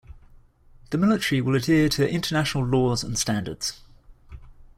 The 0.89 0.97
Military 0.97 1.41
will 1.41 1.53
adhere 1.53 1.87
to 1.89 2.09
international 2.11 2.65
laws 2.65 3.03
and 3.03 3.19
standards. 3.19 3.81